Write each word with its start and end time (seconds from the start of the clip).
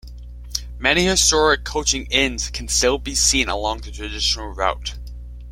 Many 0.79 1.05
historic 1.05 1.63
coaching 1.63 2.07
inns 2.07 2.49
can 2.49 2.67
still 2.67 2.97
be 2.97 3.13
seen 3.13 3.49
along 3.49 3.81
the 3.81 3.91
traditional 3.91 4.47
route. 4.47 4.95